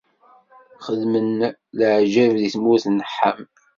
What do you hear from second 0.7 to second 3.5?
Xedmen leɛǧayeb di tmurt n Ḥam.